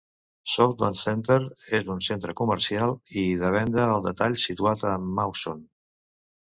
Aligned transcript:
Southlands 0.53 1.03
Centre 1.07 1.37
és 1.81 1.91
un 1.97 2.01
centre 2.07 2.35
comercial 2.41 2.97
i 3.27 3.29
de 3.45 3.55
venta 3.59 3.87
al 3.93 4.05
detall 4.11 4.43
situat 4.49 4.91
a 4.95 4.99
Mawson. 5.17 5.67